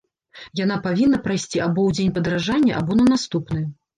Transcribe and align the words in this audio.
Яна 0.59 0.77
павінна 0.85 1.19
прайсці 1.27 1.59
або 1.65 1.79
ў 1.87 1.95
дзень 1.97 2.15
падаражання, 2.17 2.73
або 2.79 2.99
на 3.01 3.05
наступны. 3.13 3.63